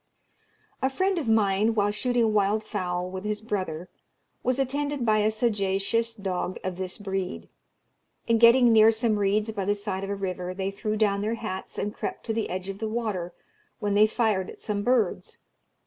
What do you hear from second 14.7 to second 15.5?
birds.